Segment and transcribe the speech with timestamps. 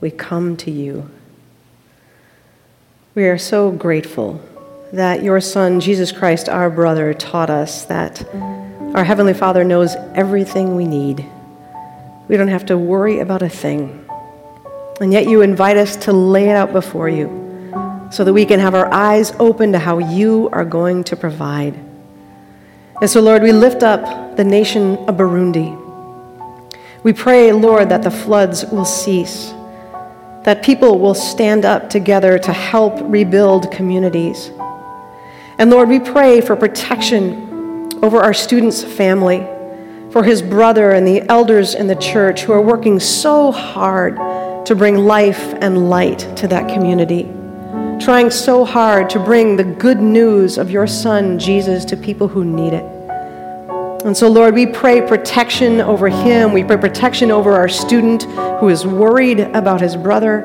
[0.00, 1.10] we come to you.
[3.14, 4.40] We are so grateful
[4.92, 8.24] that your Son, Jesus Christ, our brother, taught us that
[8.94, 11.24] our Heavenly Father knows everything we need.
[12.28, 14.04] We don't have to worry about a thing.
[15.00, 17.28] And yet you invite us to lay it out before you
[18.10, 21.74] so that we can have our eyes open to how you are going to provide.
[23.00, 25.80] And so, Lord, we lift up the nation of Burundi.
[27.02, 29.52] We pray, Lord, that the floods will cease
[30.44, 34.50] that people will stand up together to help rebuild communities.
[35.58, 39.46] And Lord, we pray for protection over our student's family,
[40.10, 44.16] for his brother and the elders in the church who are working so hard
[44.66, 47.24] to bring life and light to that community,
[48.04, 52.44] trying so hard to bring the good news of your son, Jesus, to people who
[52.44, 52.93] need it.
[54.04, 56.52] And so, Lord, we pray protection over him.
[56.52, 58.24] We pray protection over our student
[58.60, 60.40] who is worried about his brother.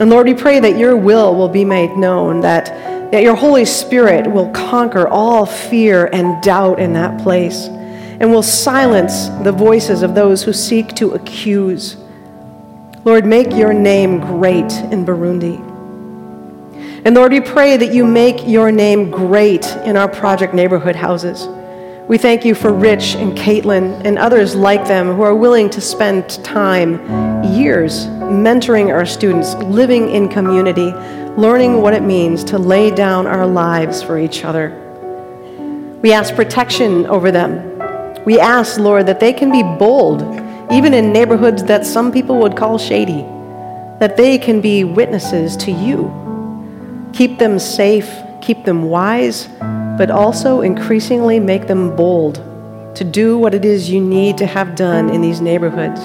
[0.00, 2.64] And Lord, we pray that your will will be made known, that,
[3.12, 8.42] that your Holy Spirit will conquer all fear and doubt in that place, and will
[8.42, 11.98] silence the voices of those who seek to accuse.
[13.04, 15.58] Lord, make your name great in Burundi.
[17.04, 21.46] And Lord, we pray that you make your name great in our project neighborhood houses.
[22.06, 25.80] We thank you for Rich and Caitlin and others like them who are willing to
[25.80, 30.92] spend time, years, mentoring our students, living in community,
[31.40, 34.68] learning what it means to lay down our lives for each other.
[36.02, 38.24] We ask protection over them.
[38.26, 40.20] We ask, Lord, that they can be bold,
[40.70, 43.22] even in neighborhoods that some people would call shady,
[43.98, 46.12] that they can be witnesses to you.
[47.14, 48.10] Keep them safe,
[48.44, 49.48] keep them wise
[49.96, 52.36] but also increasingly make them bold
[52.94, 56.00] to do what it is you need to have done in these neighborhoods.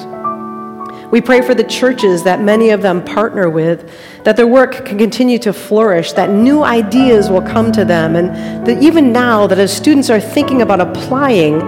[1.11, 3.91] We pray for the churches that many of them partner with,
[4.23, 8.65] that their work can continue to flourish, that new ideas will come to them, and
[8.65, 11.59] that even now, that as students are thinking about applying,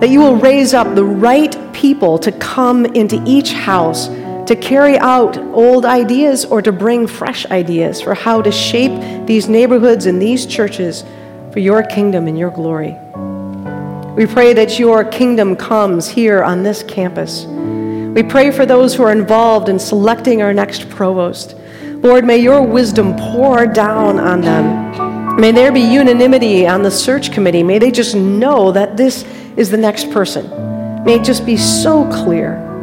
[0.00, 4.08] that you will raise up the right people to come into each house
[4.46, 9.48] to carry out old ideas or to bring fresh ideas for how to shape these
[9.48, 11.04] neighborhoods and these churches
[11.52, 12.96] for your kingdom and your glory.
[14.16, 17.46] We pray that your kingdom comes here on this campus.
[17.46, 21.56] We pray for those who are involved in selecting our next provost.
[21.82, 25.40] Lord, may your wisdom pour down on them.
[25.40, 27.62] May there be unanimity on the search committee.
[27.62, 29.24] May they just know that this
[29.56, 30.48] is the next person.
[31.04, 32.73] May it just be so clear.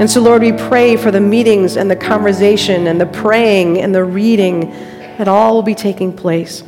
[0.00, 3.92] And so, Lord, we pray for the meetings and the conversation and the praying and
[3.92, 4.70] the reading
[5.18, 6.62] that all will be taking place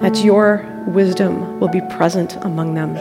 [0.00, 2.96] that your wisdom will be present among them.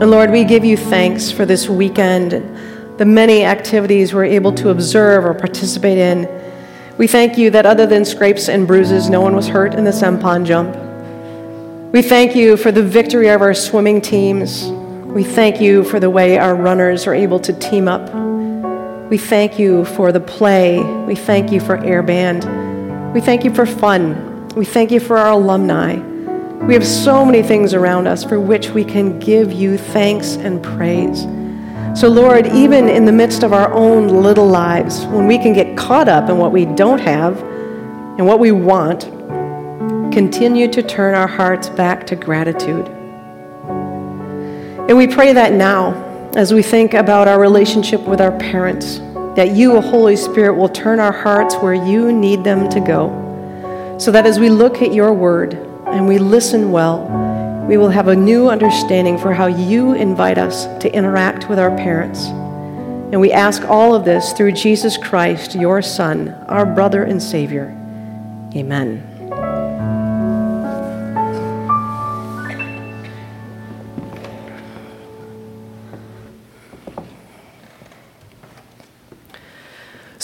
[0.00, 4.52] And Lord, we give you thanks for this weekend and the many activities we're able
[4.54, 6.28] to observe or participate in.
[6.98, 9.92] We thank you that other than scrapes and bruises, no one was hurt in the
[9.92, 10.76] Sem Pond jump.
[11.92, 14.70] We thank you for the victory of our swimming teams.
[15.16, 18.12] We thank you for the way our runners are able to team up.
[19.08, 20.82] We thank you for the play.
[21.06, 22.44] We thank you for air band.
[23.14, 24.46] We thank you for fun.
[24.48, 25.94] We thank you for our alumni.
[26.66, 30.62] We have so many things around us for which we can give you thanks and
[30.62, 31.22] praise.
[31.98, 35.78] So, Lord, even in the midst of our own little lives, when we can get
[35.78, 37.40] caught up in what we don't have
[38.18, 39.04] and what we want,
[40.12, 42.95] continue to turn our hearts back to gratitude.
[44.88, 48.98] And we pray that now, as we think about our relationship with our parents,
[49.36, 54.12] that you, Holy Spirit, will turn our hearts where you need them to go so
[54.12, 55.54] that as we look at your word
[55.86, 57.06] and we listen well,
[57.68, 61.74] we will have a new understanding for how you invite us to interact with our
[61.76, 62.26] parents.
[62.26, 67.74] And we ask all of this through Jesus Christ, your Son, our brother and Savior.
[68.54, 69.15] Amen.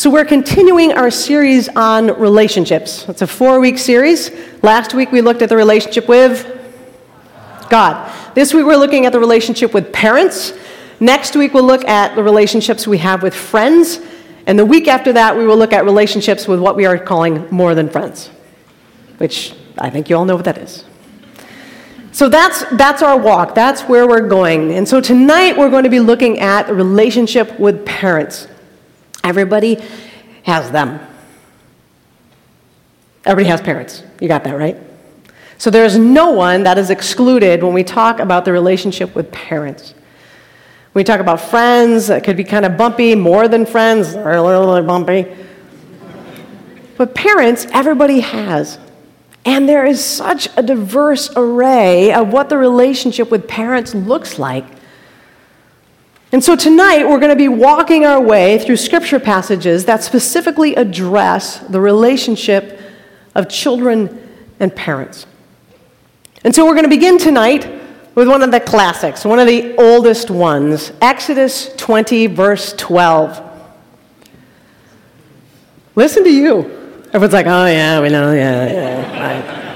[0.02, 3.08] So, we're continuing our series on relationships.
[3.08, 4.32] It's a four week series.
[4.60, 6.44] Last week we looked at the relationship with
[7.70, 8.12] God.
[8.34, 10.54] This week we're looking at the relationship with parents.
[10.98, 14.00] Next week we'll look at the relationships we have with friends.
[14.48, 17.46] And the week after that we will look at relationships with what we are calling
[17.52, 18.28] more than friends,
[19.18, 20.84] which I think you all know what that is.
[22.10, 23.54] So that's, that's our walk.
[23.54, 24.72] That's where we're going.
[24.72, 28.48] And so tonight we're going to be looking at the relationship with parents.
[29.24, 29.82] Everybody
[30.44, 31.00] has them.
[33.24, 34.02] Everybody has parents.
[34.20, 34.76] You got that, right?
[35.58, 39.94] So there's no one that is excluded when we talk about the relationship with parents.
[40.92, 44.82] We talk about friends, that could be kind of bumpy, more than friends, really, really
[44.82, 45.26] bumpy.
[46.98, 48.78] But parents, everybody has.
[49.44, 54.64] And there is such a diverse array of what the relationship with parents looks like.
[56.32, 60.74] And so tonight we're going to be walking our way through scripture passages that specifically
[60.76, 62.80] address the relationship
[63.34, 64.18] of children
[64.58, 65.26] and parents.
[66.42, 67.70] And so we're going to begin tonight
[68.14, 73.50] with one of the classics, one of the oldest ones Exodus 20, verse 12.
[75.94, 76.60] Listen to you.
[77.08, 79.71] Everyone's like, oh, yeah, we know, yeah, yeah.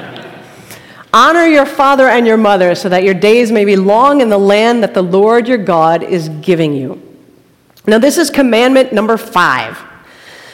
[1.16, 4.36] Honor your father and your mother so that your days may be long in the
[4.36, 7.00] land that the Lord your God is giving you.
[7.86, 9.82] Now, this is commandment number five.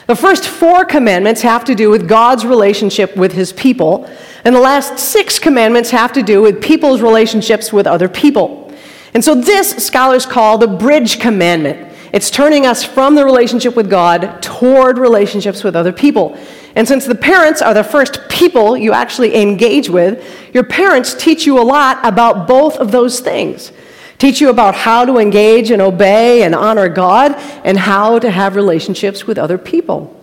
[0.06, 4.08] The first four commandments have to do with God's relationship with his people,
[4.44, 8.72] and the last six commandments have to do with people's relationships with other people.
[9.14, 11.92] And so, this scholars call the bridge commandment.
[12.12, 16.38] It's turning us from the relationship with God toward relationships with other people.
[16.74, 21.46] And since the parents are the first people you actually engage with, your parents teach
[21.46, 23.72] you a lot about both of those things.
[24.18, 27.34] Teach you about how to engage and obey and honor God
[27.64, 30.18] and how to have relationships with other people.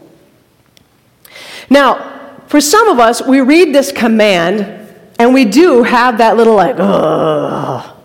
[1.69, 4.78] Now, for some of us, we read this command
[5.19, 7.95] and we do have that little like, ugh.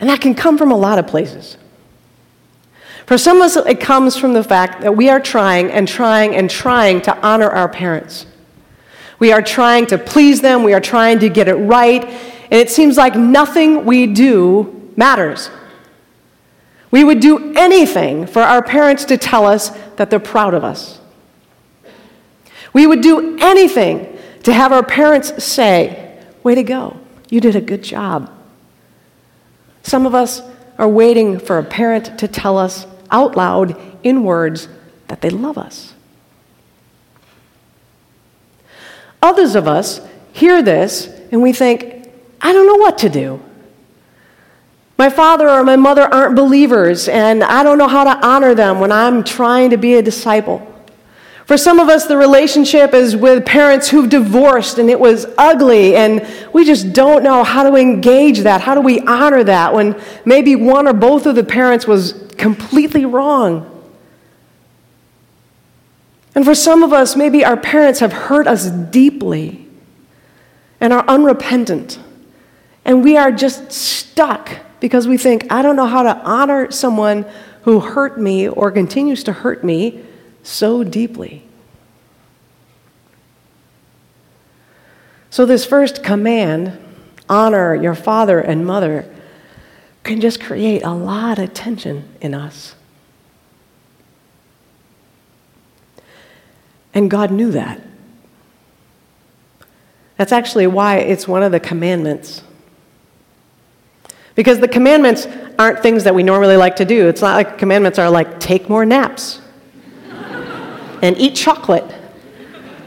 [0.00, 1.56] And that can come from a lot of places.
[3.06, 6.34] For some of us, it comes from the fact that we are trying and trying
[6.34, 8.26] and trying to honor our parents.
[9.18, 12.70] We are trying to please them, we are trying to get it right, and it
[12.70, 15.50] seems like nothing we do matters.
[16.90, 21.00] We would do anything for our parents to tell us that they're proud of us.
[22.72, 25.98] We would do anything to have our parents say,
[26.42, 26.98] Way to go,
[27.30, 28.30] you did a good job.
[29.82, 30.42] Some of us
[30.78, 34.68] are waiting for a parent to tell us out loud in words
[35.08, 35.94] that they love us.
[39.22, 40.00] Others of us
[40.32, 42.10] hear this and we think,
[42.40, 43.40] I don't know what to do.
[44.98, 48.78] My father or my mother aren't believers, and I don't know how to honor them
[48.78, 50.71] when I'm trying to be a disciple.
[51.46, 55.96] For some of us, the relationship is with parents who've divorced and it was ugly,
[55.96, 58.60] and we just don't know how to engage that.
[58.60, 63.04] How do we honor that when maybe one or both of the parents was completely
[63.04, 63.68] wrong?
[66.34, 69.66] And for some of us, maybe our parents have hurt us deeply
[70.80, 71.98] and are unrepentant,
[72.84, 77.26] and we are just stuck because we think, I don't know how to honor someone
[77.62, 80.04] who hurt me or continues to hurt me
[80.42, 81.44] so deeply.
[85.30, 86.78] So, this first command,
[87.28, 89.08] honor your father and mother,
[90.02, 92.74] can just create a lot of tension in us.
[96.92, 97.80] And God knew that.
[100.16, 102.42] That's actually why it's one of the commandments.
[104.34, 105.26] Because the commandments
[105.58, 107.08] aren't things that we normally like to do.
[107.08, 109.41] It's not like commandments are like take more naps
[111.02, 111.84] and eat chocolate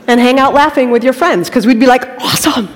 [0.07, 2.69] and hang out laughing with your friends because we'd be like, awesome.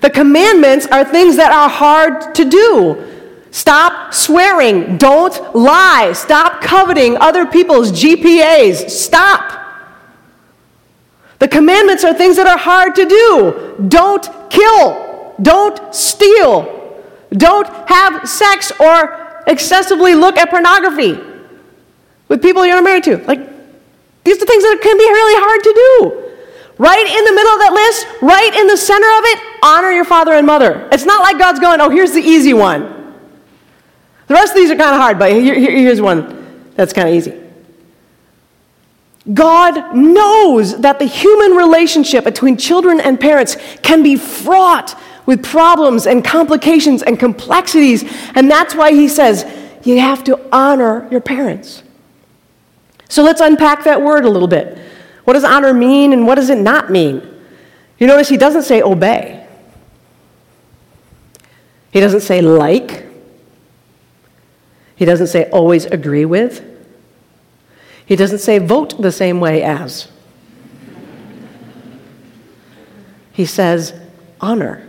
[0.00, 3.08] The commandments are things that are hard to do.
[3.52, 4.96] Stop swearing.
[4.98, 6.12] Don't lie.
[6.12, 8.90] Stop coveting other people's GPAs.
[8.90, 9.60] Stop.
[11.38, 13.86] The commandments are things that are hard to do.
[13.88, 15.34] Don't kill.
[15.40, 17.00] Don't steal.
[17.30, 21.18] Don't have sex or excessively look at pornography
[22.28, 23.18] with people you're not married to.
[23.18, 23.51] Like,
[24.24, 26.22] these are things that can be really hard to do.
[26.78, 30.04] Right in the middle of that list, right in the center of it, honor your
[30.04, 30.88] father and mother.
[30.90, 32.82] It's not like God's going, oh, here's the easy one.
[34.26, 37.08] The rest of these are kind of hard, but here, here, here's one that's kind
[37.08, 37.38] of easy.
[39.32, 46.06] God knows that the human relationship between children and parents can be fraught with problems
[46.06, 49.46] and complications and complexities, and that's why He says
[49.84, 51.82] you have to honor your parents.
[53.12, 54.78] So let's unpack that word a little bit.
[55.24, 57.20] What does honor mean and what does it not mean?
[57.98, 59.46] You notice he doesn't say obey,
[61.90, 63.04] he doesn't say like,
[64.96, 66.64] he doesn't say always agree with,
[68.06, 70.08] he doesn't say vote the same way as.
[73.32, 73.92] He says
[74.40, 74.88] honor.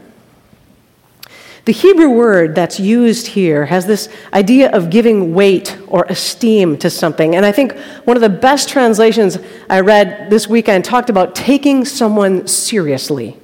[1.65, 6.89] The Hebrew word that's used here has this idea of giving weight or esteem to
[6.89, 7.36] something.
[7.38, 9.38] And I think one of the best translations
[9.70, 13.38] I read this weekend talked about taking someone seriously.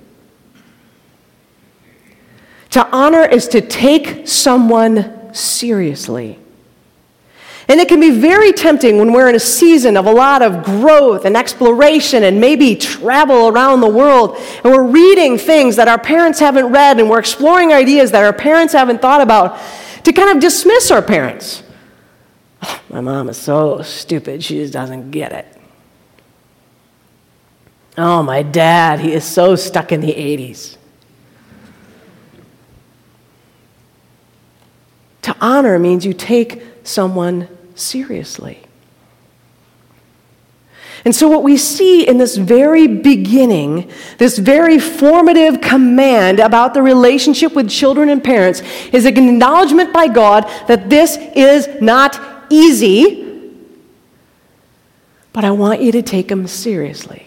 [2.72, 6.40] To honor is to take someone seriously.
[7.70, 10.64] And it can be very tempting when we're in a season of a lot of
[10.64, 16.00] growth and exploration and maybe travel around the world and we're reading things that our
[16.00, 19.60] parents haven't read and we're exploring ideas that our parents haven't thought about
[20.04, 21.62] to kind of dismiss our parents.
[22.64, 25.46] Oh, my mom is so stupid, she just doesn't get it.
[28.00, 30.76] Oh, my dad, he is so stuck in the 80s.
[35.22, 37.48] To honor means you take someone
[37.80, 38.64] seriously.
[41.06, 46.82] And so, what we see in this very beginning, this very formative command about the
[46.82, 52.20] relationship with children and parents, is an acknowledgement by God that this is not
[52.50, 53.26] easy,
[55.32, 57.26] but I want you to take them seriously.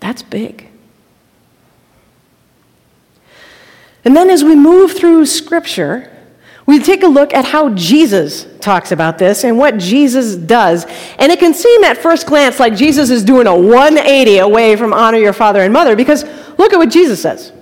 [0.00, 0.68] That's big.
[4.04, 6.13] And then, as we move through Scripture,
[6.66, 10.86] we take a look at how Jesus talks about this and what Jesus does.
[11.18, 14.94] And it can seem at first glance like Jesus is doing a 180 away from
[14.94, 16.24] honor your father and mother because
[16.58, 17.52] look at what Jesus says.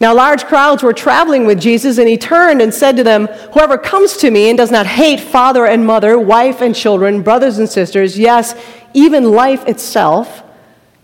[0.00, 3.76] Now, large crowds were traveling with Jesus, and he turned and said to them, Whoever
[3.76, 7.68] comes to me and does not hate father and mother, wife and children, brothers and
[7.68, 8.54] sisters, yes,
[8.94, 10.44] even life itself,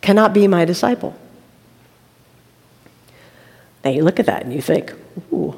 [0.01, 1.17] cannot be my disciple.
[3.85, 4.95] Now, you look at that and you think,
[5.33, 5.55] Ooh,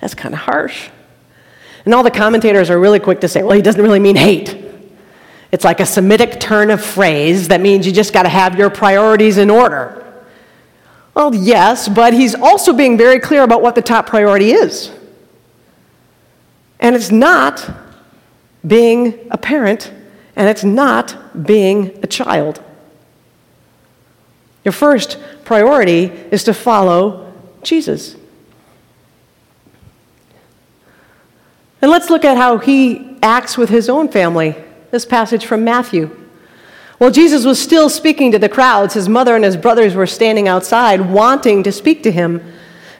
[0.00, 0.88] that's kind of harsh.
[1.84, 4.56] And all the commentators are really quick to say, well, he doesn't really mean hate.
[5.50, 8.70] It's like a Semitic turn of phrase that means you just got to have your
[8.70, 9.96] priorities in order.
[11.14, 14.92] Well, yes, but he's also being very clear about what the top priority is.
[16.78, 17.68] And it's not
[18.66, 19.92] being a parent,
[20.36, 22.62] and it's not being a child.
[24.64, 27.29] Your first priority is to follow
[27.62, 28.16] Jesus.
[31.82, 34.56] And let's look at how he acts with his own family.
[34.90, 36.16] This passage from Matthew.
[36.98, 40.48] While Jesus was still speaking to the crowds, his mother and his brothers were standing
[40.48, 42.42] outside wanting to speak to him.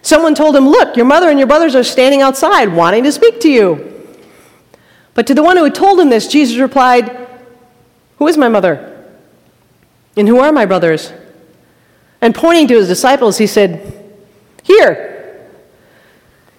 [0.01, 3.41] Someone told him, Look, your mother and your brothers are standing outside wanting to speak
[3.41, 3.87] to you.
[5.13, 7.29] But to the one who had told him this, Jesus replied,
[8.19, 8.87] Who is my mother?
[10.17, 11.13] And who are my brothers?
[12.23, 14.00] And pointing to his disciples, he said,
[14.63, 15.49] Here.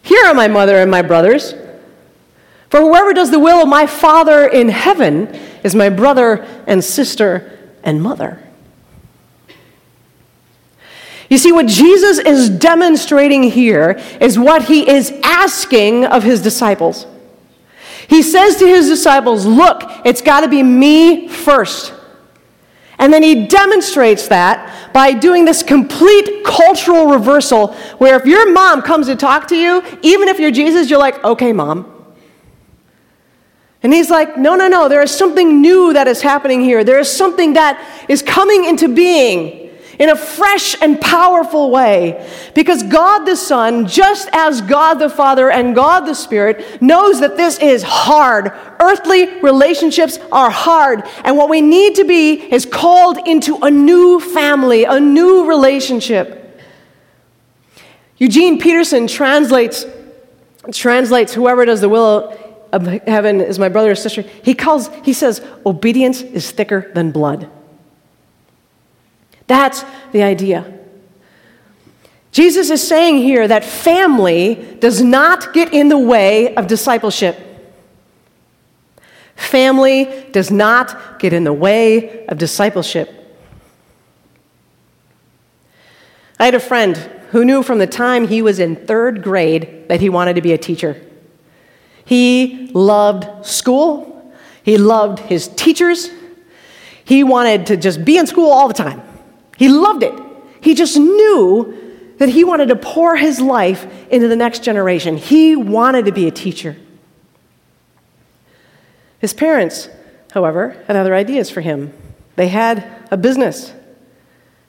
[0.01, 1.53] Here are my mother and my brothers.
[2.69, 5.27] For whoever does the will of my Father in heaven
[5.63, 8.41] is my brother and sister and mother.
[11.29, 17.07] You see, what Jesus is demonstrating here is what he is asking of his disciples.
[18.09, 21.93] He says to his disciples, Look, it's got to be me first.
[23.01, 28.83] And then he demonstrates that by doing this complete cultural reversal where if your mom
[28.83, 31.87] comes to talk to you, even if you're Jesus, you're like, Okay, mom.
[33.83, 36.83] And he's like, no, no, no, there is something new that is happening here.
[36.83, 39.70] There is something that is coming into being
[40.01, 42.27] in a fresh and powerful way.
[42.55, 47.37] Because God the Son, just as God the Father and God the Spirit, knows that
[47.37, 48.51] this is hard.
[48.79, 51.03] Earthly relationships are hard.
[51.23, 56.59] And what we need to be is called into a new family, a new relationship.
[58.17, 59.85] Eugene Peterson translates,
[60.73, 62.35] translates whoever does the will
[62.73, 64.23] of heaven is my brother or sister.
[64.23, 67.51] He calls, he says, obedience is thicker than blood.
[69.51, 70.79] That's the idea.
[72.31, 77.37] Jesus is saying here that family does not get in the way of discipleship.
[79.35, 83.13] Family does not get in the way of discipleship.
[86.39, 86.95] I had a friend
[87.31, 90.53] who knew from the time he was in third grade that he wanted to be
[90.53, 90.95] a teacher.
[92.05, 96.09] He loved school, he loved his teachers,
[97.03, 99.10] he wanted to just be in school all the time.
[99.57, 100.13] He loved it.
[100.61, 101.77] He just knew
[102.17, 105.17] that he wanted to pour his life into the next generation.
[105.17, 106.77] He wanted to be a teacher.
[109.19, 109.89] His parents,
[110.31, 111.93] however, had other ideas for him.
[112.35, 113.73] They had a business,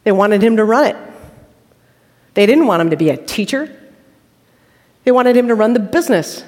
[0.05, 0.97] they wanted him to run it.
[2.35, 3.69] They didn't want him to be a teacher,
[5.05, 6.45] they wanted him to run the business.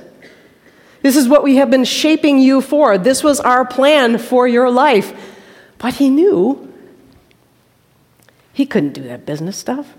[1.02, 2.96] This is what we have been shaping you for.
[2.96, 5.12] This was our plan for your life.
[5.76, 6.72] But he knew
[8.54, 9.94] he couldn't do that business stuff.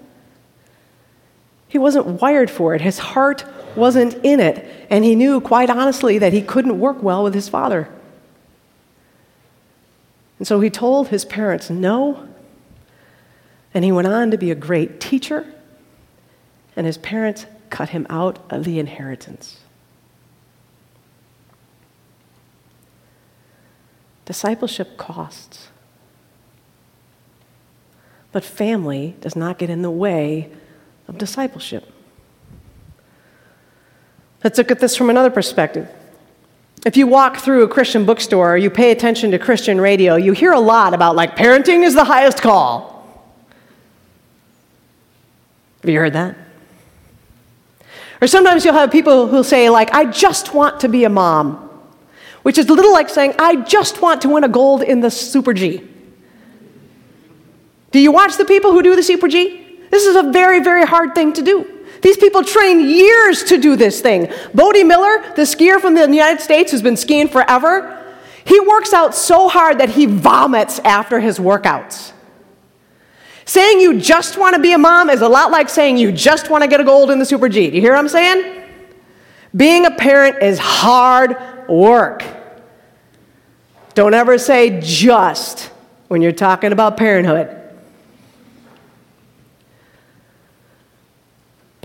[1.68, 2.82] He wasn't wired for it.
[2.82, 3.46] His heart
[3.76, 4.68] wasn't in it.
[4.90, 7.90] And he knew, quite honestly, that he couldn't work well with his father.
[10.40, 12.28] And so he told his parents no.
[13.74, 15.46] And he went on to be a great teacher
[16.76, 19.60] and his parents cut him out of the inheritance.
[24.26, 25.70] Discipleship costs.
[28.36, 30.50] But family does not get in the way
[31.08, 31.90] of discipleship.
[34.44, 35.88] Let's look at this from another perspective.
[36.86, 40.34] If you walk through a Christian bookstore or you pay attention to Christian radio, you
[40.34, 43.08] hear a lot about like parenting is the highest call.
[45.82, 46.36] Have you heard that?
[48.22, 51.70] Or sometimes you'll have people who'll say, like, I just want to be a mom,
[52.44, 55.10] which is a little like saying, I just want to win a gold in the
[55.10, 55.95] Super G.
[57.92, 59.80] Do you watch the people who do the Super G?
[59.92, 61.72] This is a very, very hard thing to do.
[62.02, 64.32] These people train years to do this thing.
[64.54, 68.04] Bode Miller, the skier from the United States who's been skiing forever,
[68.44, 72.12] he works out so hard that he vomits after his workouts.
[73.46, 76.50] Saying you just want to be a mom is a lot like saying you just
[76.50, 77.70] want to get a gold in the Super G.
[77.70, 78.64] Do you hear what I'm saying?
[79.56, 81.38] Being a parent is hard
[81.70, 82.24] work.
[83.94, 85.72] Don't ever say just
[86.08, 87.65] when you're talking about parenthood.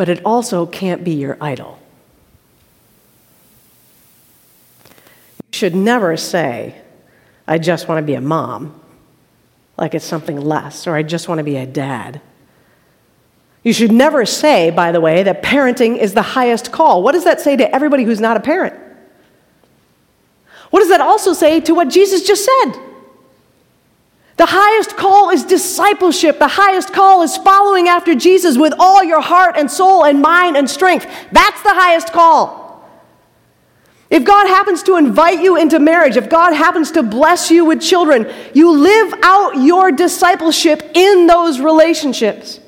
[0.00, 1.78] But it also can't be your idol.
[5.52, 6.80] You should never say,
[7.47, 8.80] I just want to be a mom,
[9.76, 12.23] like it's something less, or I just want to be a dad.
[13.62, 17.02] You should never say, by the way, that parenting is the highest call.
[17.02, 18.80] What does that say to everybody who's not a parent?
[20.71, 22.89] What does that also say to what Jesus just said?
[24.40, 26.38] The highest call is discipleship.
[26.38, 30.56] The highest call is following after Jesus with all your heart and soul and mind
[30.56, 31.04] and strength.
[31.30, 32.90] That's the highest call.
[34.09, 37.82] If God happens to invite you into marriage, if God happens to bless you with
[37.82, 42.61] children, you live out your discipleship in those relationships.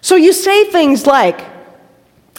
[0.00, 1.44] So you say things like,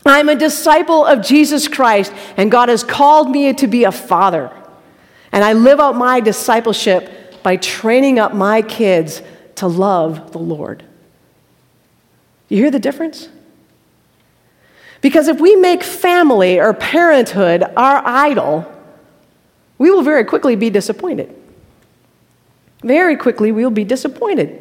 [0.04, 4.52] I'm a disciple of Jesus Christ, and God has called me to be a father.
[5.32, 9.22] And I live out my discipleship by training up my kids
[9.56, 10.84] to love the Lord.
[12.50, 13.30] You hear the difference?
[15.00, 18.72] Because if we make family or parenthood our idol,
[19.78, 21.34] we will very quickly be disappointed.
[22.84, 24.60] Very quickly, we will be disappointed.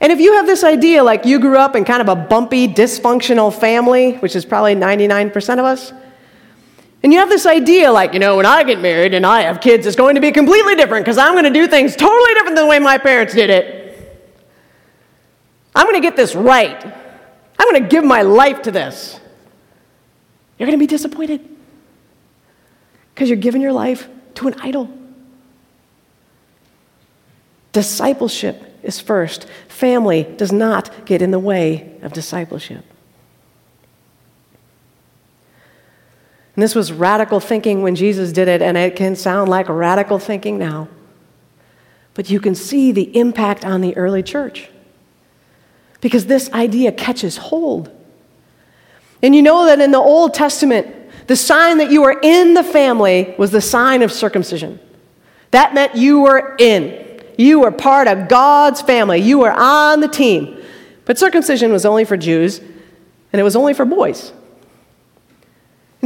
[0.00, 2.68] And if you have this idea, like you grew up in kind of a bumpy,
[2.68, 5.92] dysfunctional family, which is probably 99% of us,
[7.02, 9.60] and you have this idea like, you know, when I get married and I have
[9.60, 12.56] kids, it's going to be completely different because I'm going to do things totally different
[12.56, 13.86] than the way my parents did it.
[15.74, 16.84] I'm going to get this right.
[17.58, 19.20] I'm going to give my life to this.
[20.58, 21.46] You're going to be disappointed
[23.14, 24.90] because you're giving your life to an idol.
[27.72, 29.46] Discipleship is first.
[29.68, 32.84] Family does not get in the way of discipleship.
[36.56, 40.18] And this was radical thinking when Jesus did it, and it can sound like radical
[40.18, 40.88] thinking now.
[42.14, 44.70] But you can see the impact on the early church
[46.00, 47.90] because this idea catches hold.
[49.22, 50.94] And you know that in the Old Testament,
[51.26, 54.80] the sign that you were in the family was the sign of circumcision.
[55.50, 57.22] That meant you were in.
[57.36, 59.20] You were part of God's family.
[59.20, 60.62] You were on the team.
[61.04, 64.32] But circumcision was only for Jews, and it was only for boys.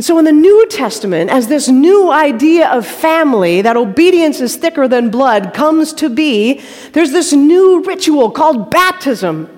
[0.00, 4.56] And so, in the New Testament, as this new idea of family, that obedience is
[4.56, 9.54] thicker than blood, comes to be, there's this new ritual called baptism.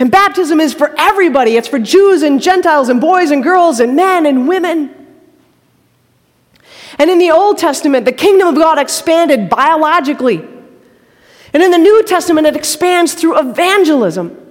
[0.00, 3.94] And baptism is for everybody it's for Jews and Gentiles and boys and girls and
[3.94, 4.92] men and women.
[6.98, 10.44] And in the Old Testament, the kingdom of God expanded biologically.
[11.52, 14.45] And in the New Testament, it expands through evangelism.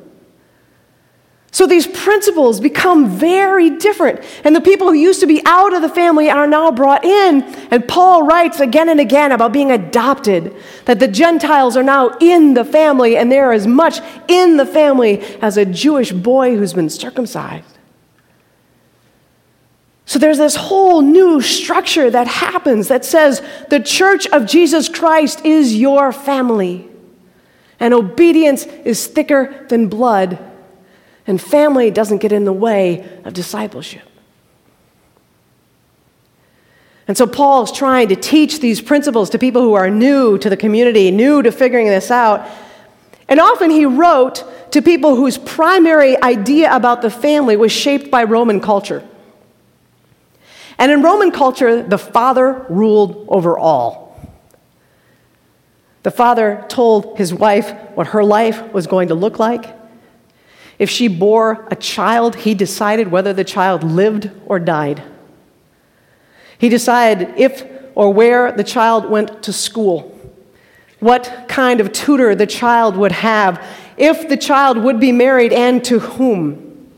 [1.55, 4.19] So these principles become very different.
[4.43, 7.43] And the people who used to be out of the family are now brought in.
[7.71, 12.55] And Paul writes again and again about being adopted, that the Gentiles are now in
[12.55, 16.89] the family, and they're as much in the family as a Jewish boy who's been
[16.89, 17.77] circumcised.
[20.05, 25.45] So there's this whole new structure that happens that says the church of Jesus Christ
[25.45, 26.89] is your family,
[27.79, 30.51] and obedience is thicker than blood
[31.27, 34.03] and family doesn't get in the way of discipleship.
[37.07, 40.49] And so Paul is trying to teach these principles to people who are new to
[40.49, 42.47] the community, new to figuring this out.
[43.27, 48.23] And often he wrote to people whose primary idea about the family was shaped by
[48.23, 49.07] Roman culture.
[50.77, 54.05] And in Roman culture, the father ruled over all.
[56.03, 59.73] The father told his wife what her life was going to look like.
[60.77, 65.01] If she bore a child, he decided whether the child lived or died.
[66.57, 70.11] He decided if or where the child went to school,
[70.99, 73.65] what kind of tutor the child would have,
[73.97, 76.89] if the child would be married and to whom.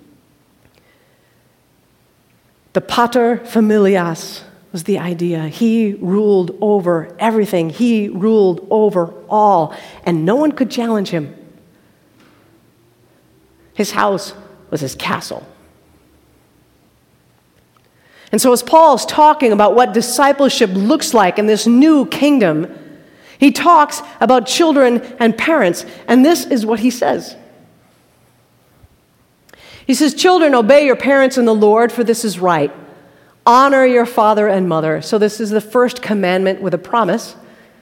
[2.73, 5.47] The pater familias was the idea.
[5.47, 11.35] He ruled over everything, he ruled over all, and no one could challenge him.
[13.77, 14.33] His house
[14.71, 15.45] was his castle.
[18.31, 22.75] And so, as Paul's talking about what discipleship looks like in this new kingdom,
[23.37, 27.35] he talks about children and parents, and this is what he says.
[29.85, 32.73] He says, Children, obey your parents in the Lord, for this is right.
[33.45, 35.03] Honor your father and mother.
[35.03, 37.35] So, this is the first commandment with a promise,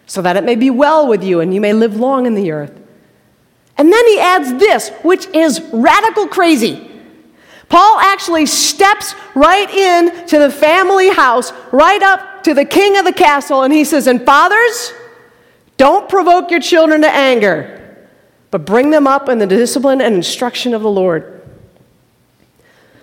[0.07, 2.51] so that it may be well with you and you may live long in the
[2.51, 2.81] earth.
[3.77, 6.91] And then he adds this, which is radical crazy.
[7.67, 13.05] Paul actually steps right in to the family house, right up to the king of
[13.05, 14.93] the castle, and he says, And fathers,
[15.77, 18.07] don't provoke your children to anger,
[18.51, 21.31] but bring them up in the discipline and instruction of the Lord.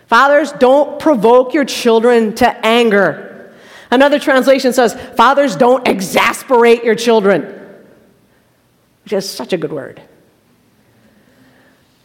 [0.07, 3.53] Fathers, don't provoke your children to anger.
[3.91, 7.43] Another translation says, Fathers, don't exasperate your children,
[9.05, 10.01] which is such a good word.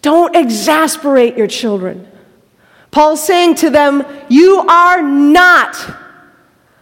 [0.08, 2.08] Don't exasperate your children.
[2.92, 5.76] Paul's saying to them, You are not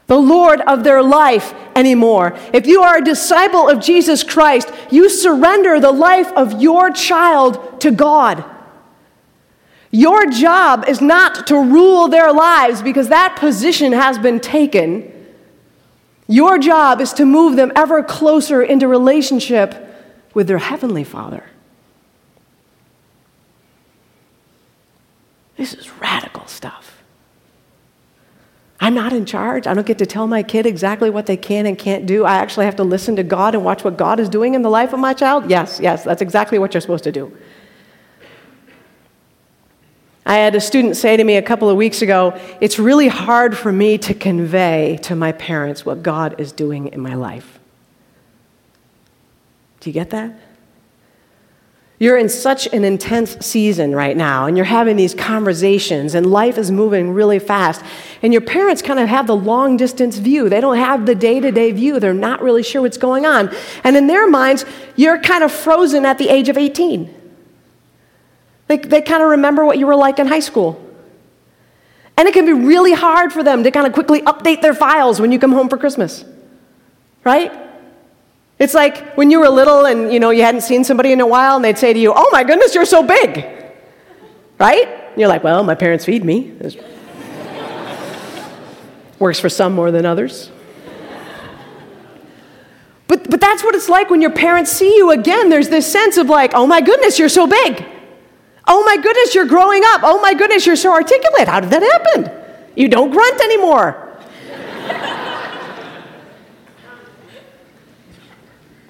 [0.06, 2.38] the Lord of their life anymore.
[2.54, 7.82] If you are a disciple of Jesus Christ, you surrender the life of your child
[7.82, 8.46] to God.
[9.90, 15.12] Your job is not to rule their lives because that position has been taken.
[16.28, 19.74] Your job is to move them ever closer into relationship
[20.36, 21.44] with their Heavenly Father.
[25.58, 27.04] This is radical stuff.
[28.80, 29.68] I'm not in charge.
[29.68, 32.26] I don't get to tell my kid exactly what they can and can't do.
[32.26, 34.70] I actually have to listen to God and watch what God is doing in the
[34.70, 35.50] life of my child.
[35.50, 37.36] Yes, yes, that's exactly what you're supposed to do.
[40.26, 43.56] I had a student say to me a couple of weeks ago, It's really hard
[43.58, 47.60] for me to convey to my parents what God is doing in my life.
[49.80, 50.34] Do you get that?
[51.98, 56.58] You're in such an intense season right now, and you're having these conversations, and life
[56.58, 57.82] is moving really fast.
[58.22, 60.50] And your parents kind of have the long distance view.
[60.50, 62.02] They don't have the day to day view.
[62.02, 63.50] They're not really sure what's going on.
[63.86, 64.66] And in their minds,
[64.98, 67.14] you're kind of frozen at the age of 18.
[68.68, 70.82] They, they kind of remember what you were like in high school.
[72.18, 75.22] And it can be really hard for them to kind of quickly update their files
[75.22, 76.26] when you come home for Christmas.
[77.24, 77.54] Right?
[78.58, 81.28] It's like when you were little and you know you hadn't seen somebody in a
[81.28, 83.46] while and they'd say to you, "Oh my goodness, you're so big."
[84.58, 84.88] Right?
[84.88, 86.54] And you're like, "Well, my parents feed me."
[89.20, 90.52] Works for some more than others.
[93.08, 95.50] But, but that's what it's like when your parents see you again.
[95.50, 97.86] There's this sense of like, oh my goodness, you're so big.
[98.68, 100.02] Oh my goodness, you're growing up.
[100.04, 101.48] Oh my goodness, you're so articulate.
[101.48, 102.32] How did that happen?
[102.76, 104.05] You don't grunt anymore.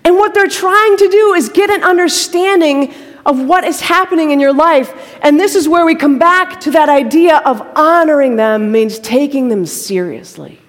[0.05, 2.93] And what they're trying to do is get an understanding
[3.25, 5.17] of what is happening in your life.
[5.23, 9.49] And this is where we come back to that idea of honoring them means taking
[9.49, 10.59] them seriously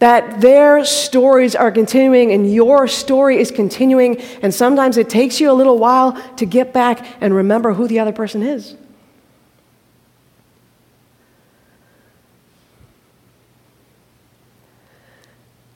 [0.00, 5.50] that their stories are continuing and your story is continuing, and sometimes it takes you
[5.50, 8.76] a little while to get back and remember who the other person is.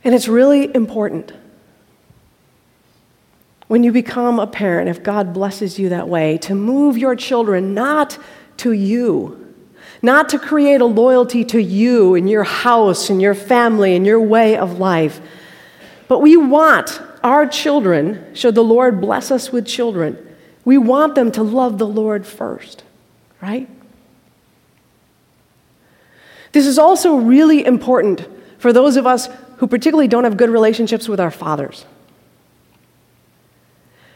[0.05, 1.33] And it's really important
[3.67, 7.75] when you become a parent, if God blesses you that way, to move your children
[7.75, 8.19] not
[8.59, 9.45] to you
[10.05, 14.21] not to create a loyalty to you and your house and your family and your
[14.21, 15.19] way of life.
[16.09, 20.19] But we want our children, should the Lord bless us with children,
[20.63, 22.85] we want them to love the Lord first,
[23.41, 23.67] right?
[26.53, 31.09] This is also really important for those of us who particularly don't have good relationships
[31.09, 31.85] with our fathers.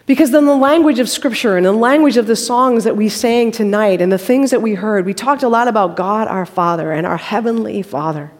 [0.06, 3.52] Because then the language of Scripture and the language of the songs that we sang
[3.52, 6.92] tonight and the things that we heard, we talked a lot about God our Father
[6.92, 8.30] and our Heavenly Father.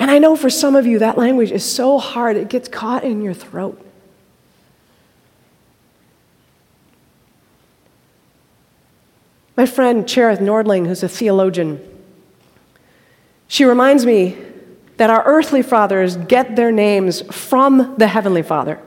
[0.00, 3.04] And I know for some of you that language is so hard, it gets caught
[3.04, 3.84] in your throat.
[9.56, 11.97] My friend Cherith Nordling, who's a theologian,
[13.48, 14.36] she reminds me
[14.98, 18.80] that our earthly fathers get their names from the Heavenly Father.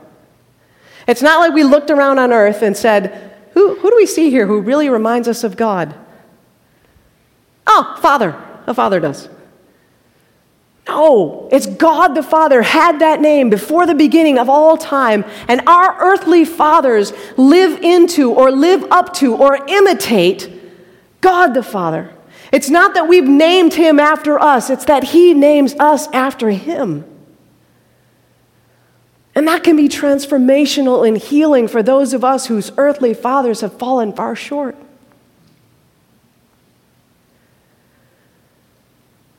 [1.07, 4.29] It's not like we looked around on earth and said, Who, who do we see
[4.29, 5.95] here who really reminds us of God?
[7.67, 8.35] Oh, Father.
[8.67, 9.27] A father does.
[10.87, 15.61] No, it's God the Father had that name before the beginning of all time, and
[15.67, 20.51] our earthly fathers live into or live up to or imitate
[21.21, 22.13] God the Father.
[22.51, 27.05] It's not that we've named him after us, it's that he names us after him.
[29.33, 33.77] And that can be transformational and healing for those of us whose earthly fathers have
[33.79, 34.75] fallen far short.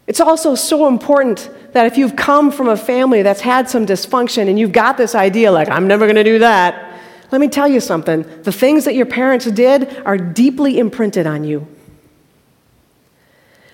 [0.06, 4.48] It's also so important that if you've come from a family that's had some dysfunction
[4.48, 7.68] and you've got this idea, like, I'm never going to do that, let me tell
[7.68, 8.22] you something.
[8.42, 11.66] The things that your parents did are deeply imprinted on you.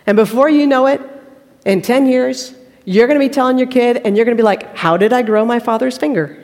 [0.08, 1.02] And before you know it,
[1.66, 2.54] in 10 years,
[2.86, 5.12] you're going to be telling your kid, and you're going to be like, How did
[5.12, 6.42] I grow my father's finger?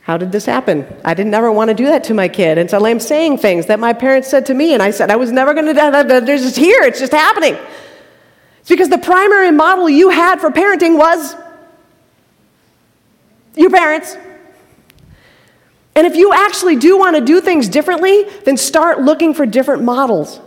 [0.00, 0.84] How did this happen?
[1.04, 2.58] I didn't ever want to do that to my kid.
[2.58, 5.14] And so I'm saying things that my parents said to me, and I said, I
[5.14, 6.28] was never going to do that.
[6.28, 7.56] It's just here, it's just happening.
[8.58, 11.36] It's because the primary model you had for parenting was
[13.54, 14.16] your parents.
[15.94, 19.84] And if you actually do want to do things differently, then start looking for different
[19.84, 20.40] models.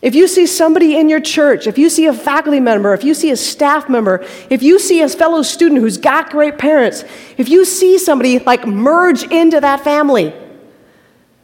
[0.00, 3.14] If you see somebody in your church, if you see a faculty member, if you
[3.14, 7.04] see a staff member, if you see a fellow student who's got great parents,
[7.36, 10.32] if you see somebody like merge into that family,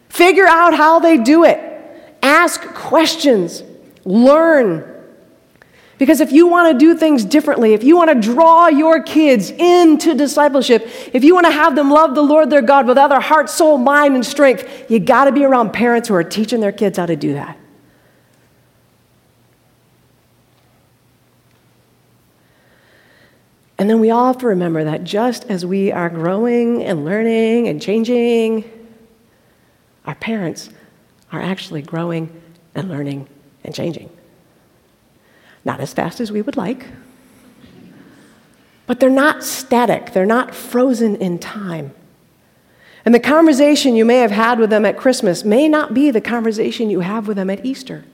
[0.09, 1.59] figure out how they do it,
[2.23, 3.65] ask questions,
[4.05, 4.89] learn.
[5.99, 9.51] Because if you want to do things differently, if you want to draw your kids
[9.51, 13.19] into discipleship, if you want to have them love the Lord their God with other
[13.19, 16.73] heart, soul, mind, and strength, you got to be around parents who are teaching their
[16.73, 17.59] kids how to do that.
[23.85, 27.69] And then we all have to remember that just as we are growing and learning
[27.69, 28.65] and changing,
[30.07, 30.71] our parents
[31.31, 32.41] are actually growing
[32.75, 33.29] and learning
[33.63, 34.09] and changing.
[35.67, 36.87] Not as fast as we would like,
[38.87, 41.93] but they're not static, they're not frozen in time.
[43.05, 46.23] And the conversation you may have had with them at Christmas may not be the
[46.23, 48.07] conversation you have with them at Easter.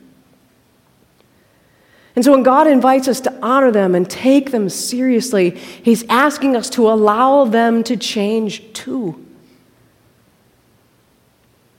[2.20, 6.54] And so when God invites us to honor them and take them seriously, He's asking
[6.54, 9.24] us to allow them to change too.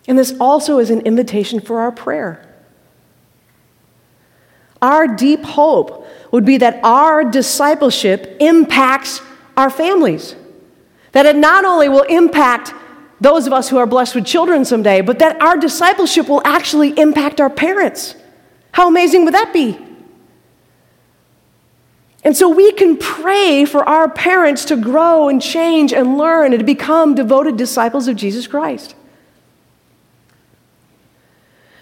[0.07, 2.43] And this also is an invitation for our prayer.
[4.81, 9.21] Our deep hope would be that our discipleship impacts
[9.55, 10.35] our families.
[11.11, 12.73] That it not only will impact
[13.19, 16.99] those of us who are blessed with children someday, but that our discipleship will actually
[16.99, 18.15] impact our parents.
[18.71, 19.89] How amazing would that be?
[22.23, 26.59] And so we can pray for our parents to grow and change and learn and
[26.59, 28.95] to become devoted disciples of Jesus Christ.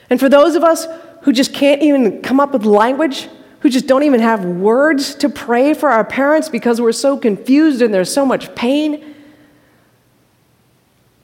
[0.10, 0.88] And for those of us
[1.24, 3.28] who just can't even come up with language,
[3.60, 7.82] who just don't even have words to pray for our parents because we're so confused
[7.82, 9.16] and there's so much pain,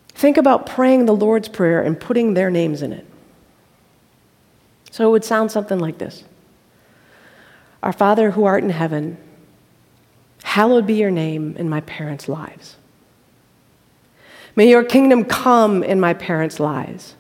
[0.10, 3.06] think about praying the Lord's Prayer and putting their names in it.
[4.92, 6.26] So it would sound something like this.
[7.86, 9.16] Our Father who art in heaven,
[10.42, 12.78] hallowed be your name in my parents' lives.
[14.56, 17.14] May your kingdom come in my parents' lives.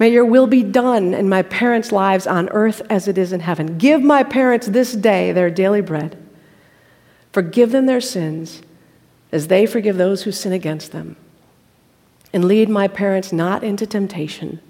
[0.00, 3.38] May your will be done in my parents' lives on earth as it is in
[3.38, 3.78] heaven.
[3.78, 6.20] Give my parents this day their daily bread.
[7.30, 8.60] Forgive them their sins
[9.30, 11.14] as they forgive those who sin against them.
[12.32, 14.60] And lead my parents not into temptation,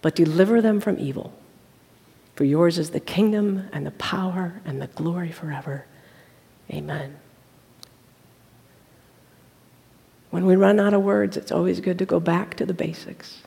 [0.00, 1.32] but deliver them from evil.
[2.36, 5.86] For yours is the kingdom and the power and the glory forever.
[6.70, 7.16] Amen.
[10.30, 13.42] When we run out of words, it's always good to go back to the basics.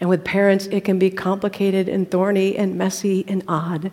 [0.00, 3.92] And with parents, it can be complicated and thorny and messy and odd.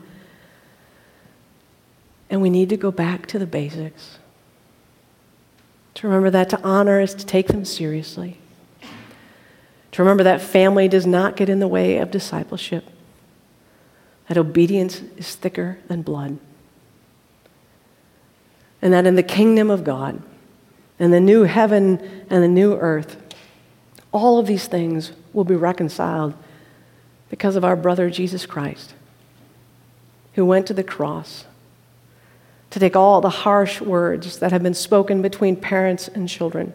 [2.29, 4.19] And we need to go back to the basics.
[5.95, 8.37] To remember that to honor is to take them seriously.
[9.91, 12.85] To remember that family does not get in the way of discipleship
[14.27, 16.37] that obedience is thicker than blood.
[18.81, 20.21] And that in the kingdom of God,
[20.99, 23.17] in the new heaven and the new earth,
[24.11, 26.33] all of these things will be reconciled
[27.29, 28.93] because of our brother Jesus Christ,
[30.33, 31.45] who went to the cross
[32.69, 36.73] to take all the harsh words that have been spoken between parents and children,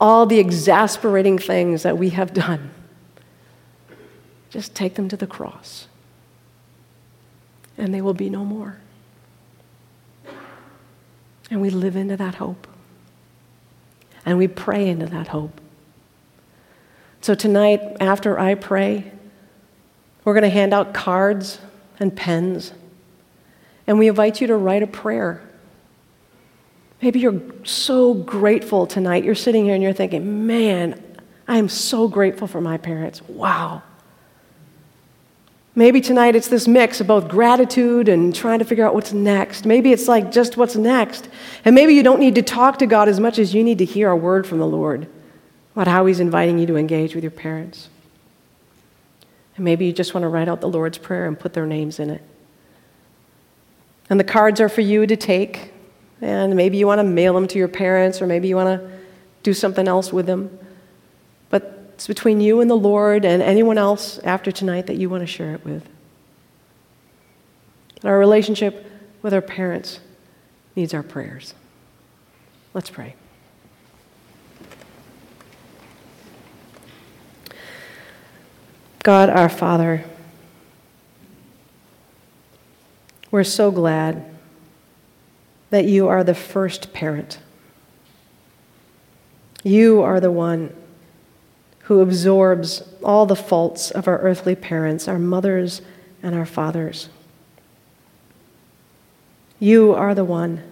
[0.00, 2.70] all the exasperating things that we have done,
[4.50, 5.88] just take them to the cross
[7.78, 8.78] and they will be no more.
[11.50, 12.66] And we live into that hope.
[14.24, 15.60] And we pray into that hope.
[17.20, 19.12] So tonight, after I pray,
[20.24, 21.58] we're going to hand out cards
[22.00, 22.72] and pens.
[23.86, 25.42] And we invite you to write a prayer.
[27.00, 29.22] Maybe you're so grateful tonight.
[29.22, 31.00] You're sitting here and you're thinking, man,
[31.46, 33.22] I am so grateful for my parents.
[33.28, 33.82] Wow.
[35.78, 39.66] Maybe tonight it's this mix of both gratitude and trying to figure out what's next.
[39.66, 41.28] Maybe it's like just what's next.
[41.66, 43.84] And maybe you don't need to talk to God as much as you need to
[43.84, 45.06] hear a word from the Lord
[45.74, 47.90] about how He's inviting you to engage with your parents.
[49.56, 52.00] And maybe you just want to write out the Lord's Prayer and put their names
[52.00, 52.22] in it.
[54.08, 55.74] And the cards are for you to take.
[56.22, 58.90] And maybe you want to mail them to your parents, or maybe you want to
[59.42, 60.58] do something else with them.
[61.96, 65.26] It's between you and the Lord and anyone else after tonight that you want to
[65.26, 65.88] share it with.
[68.04, 68.84] Our relationship
[69.22, 70.00] with our parents
[70.76, 71.54] needs our prayers.
[72.74, 73.14] Let's pray.
[79.02, 80.04] God, our Father,
[83.30, 84.36] we're so glad
[85.70, 87.38] that you are the first parent.
[89.64, 90.76] You are the one
[91.86, 95.82] who absorbs all the faults of our earthly parents, our mothers
[96.20, 97.08] and our fathers.
[99.60, 100.64] You are the one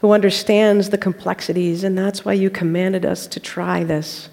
[0.00, 4.30] who understands the complexities, and that's why you commanded us to try this.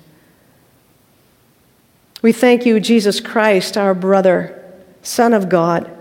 [2.22, 4.64] We thank you, Jesus Christ, our brother,
[5.02, 5.92] Son of God,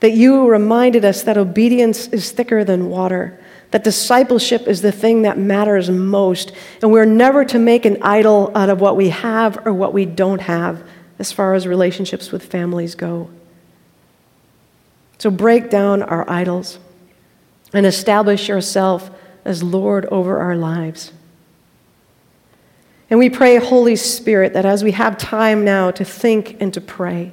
[0.00, 5.22] that you reminded us that obedience is thicker than water that discipleship is the thing
[5.22, 6.52] that matters most,
[6.82, 10.04] and we're never to make an idol out of what we have or what we
[10.04, 10.82] don't have
[11.18, 13.30] as far as relationships with families go.
[15.18, 16.78] So break down our idols
[17.72, 19.10] and establish yourself
[19.44, 21.12] as Lord over our lives.
[23.08, 26.80] And we pray, Holy Spirit, that as we have time now to think and to
[26.80, 27.32] pray,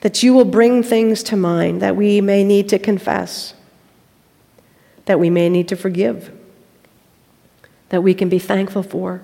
[0.00, 3.54] that you will bring things to mind that we may need to confess
[5.10, 6.30] that we may need to forgive,
[7.88, 9.20] that we can be thankful for,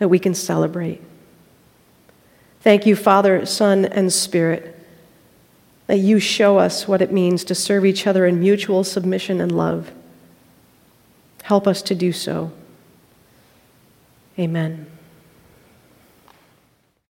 [0.00, 1.00] that we can celebrate.
[2.62, 4.76] Thank you, Father, Son, and Spirit,
[5.86, 9.52] that you show us what it means to serve each other in mutual submission and
[9.52, 9.92] love.
[11.44, 12.50] Help us to do so.
[14.40, 14.90] Amen.